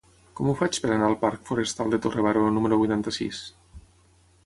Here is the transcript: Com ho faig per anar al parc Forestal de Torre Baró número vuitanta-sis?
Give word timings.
Com 0.37 0.47
ho 0.51 0.55
faig 0.61 0.79
per 0.85 0.89
anar 0.95 1.09
al 1.09 1.17
parc 1.25 1.45
Forestal 1.51 1.93
de 1.97 2.01
Torre 2.07 2.25
Baró 2.29 2.49
número 2.59 2.83
vuitanta-sis? 2.85 3.47